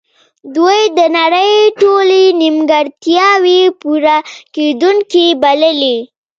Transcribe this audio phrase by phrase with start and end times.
[0.55, 4.17] دوی د نړۍ ټولې نیمګړتیاوې پوره
[4.55, 5.97] کیدونکې بللې